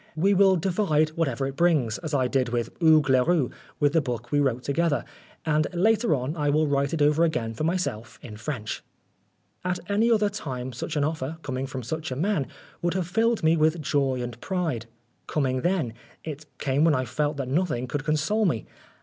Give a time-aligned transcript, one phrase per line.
[0.15, 4.31] We will divide whatever it brings, as I did with Hugues Leroux with the book
[4.31, 5.05] we wrote together,
[5.45, 8.83] and later on I will write it over again for myself in French."
[9.63, 12.47] At any other time such an offer, coming from such a man,
[12.81, 14.87] would have filled me with joy and pride.
[15.27, 15.93] Coming then,
[16.23, 18.65] it came when I felt that nothing could console me.